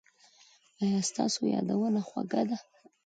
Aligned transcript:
ایا 0.81 0.99
ستاسو 1.09 1.39
یادونه 1.55 2.01
خوږه 2.07 2.41
ده؟ 2.49 2.57